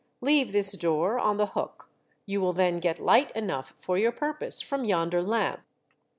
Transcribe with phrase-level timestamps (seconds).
[0.19, 1.87] Leave this door on the hook,
[2.25, 5.61] you will then get light enough for your purpose from yonder lamp."